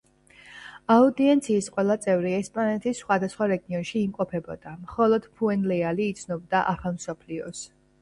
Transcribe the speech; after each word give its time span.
აუდიენციის 0.93 1.67
ყველა 1.75 1.97
წევრი 2.05 2.31
ესპანეთის 2.39 2.99
სხვადასხვა 3.05 3.51
რეგიონში 3.53 3.95
იმყოფებოდა, 4.09 4.77
მხოლოდ 4.89 5.31
ფუენლეალი 5.39 6.13
იცნობდა 6.17 6.69
ახალ 6.77 7.01
მსოფლიოს. 7.01 7.67